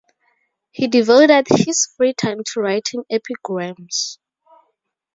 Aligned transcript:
He 0.71 0.87
devoted 0.87 1.45
his 1.47 1.93
free 1.95 2.15
time 2.15 2.39
to 2.43 2.59
writing 2.59 3.03
epigrams. 3.11 4.17